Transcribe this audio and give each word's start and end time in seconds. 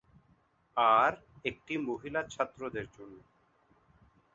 আর 0.95 1.11
একটি 1.45 1.73
মহিলা 1.87 2.21
ছাত্রদের 2.25 2.85
জন্য। 2.95 3.17